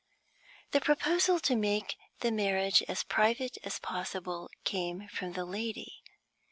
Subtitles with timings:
[0.71, 6.01] The proposal to make the marriage as private as possible came from the lady.